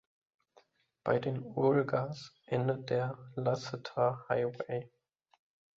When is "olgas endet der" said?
1.45-3.19